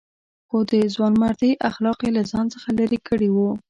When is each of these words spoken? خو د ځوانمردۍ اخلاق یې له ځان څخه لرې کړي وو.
خو 0.47 0.57
د 0.71 0.73
ځوانمردۍ 0.93 1.51
اخلاق 1.69 1.99
یې 2.05 2.11
له 2.17 2.23
ځان 2.31 2.45
څخه 2.53 2.69
لرې 2.79 2.99
کړي 3.07 3.29
وو. 3.35 3.49